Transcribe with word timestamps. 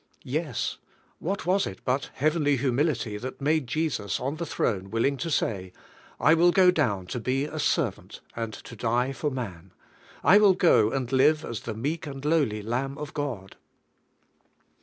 Yes, 0.25 0.79
what 1.19 1.45
was 1.45 1.67
it 1.67 1.85
butheavenl} 1.85 2.57
humility 2.57 3.19
that 3.19 3.39
made 3.39 3.67
Jesus 3.67 4.19
on 4.19 4.37
the 4.37 4.47
throne 4.47 4.89
willing 4.89 5.15
to 5.17 5.29
say: 5.29 5.71
"I 6.19 6.33
will 6.33 6.49
go 6.51 6.71
down 6.71 7.05
to 7.05 7.19
be 7.19 7.45
a 7.45 7.59
servant, 7.59 8.19
and 8.35 8.51
to 8.51 8.75
die 8.75 9.11
for 9.13 9.29
man; 9.29 9.73
I 10.23 10.39
will 10.39 10.55
go 10.55 10.89
and 10.91 11.11
live 11.11 11.45
as 11.45 11.59
the 11.59 11.75
meek 11.75 12.07
and 12.07 12.25
lowly 12.25 12.63
Lamb 12.63 12.97
of 12.97 13.13
God?" 13.13 13.57